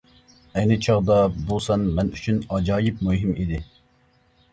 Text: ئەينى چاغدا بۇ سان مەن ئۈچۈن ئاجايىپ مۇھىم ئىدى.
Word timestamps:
ئەينى 0.59 0.77
چاغدا 0.85 1.17
بۇ 1.51 1.59
سان 1.65 1.83
مەن 1.99 2.09
ئۈچۈن 2.15 2.39
ئاجايىپ 2.55 3.05
مۇھىم 3.09 3.37
ئىدى. 3.43 3.61